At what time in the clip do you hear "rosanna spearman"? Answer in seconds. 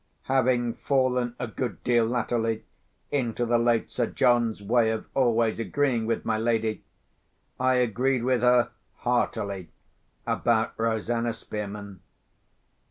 10.75-12.01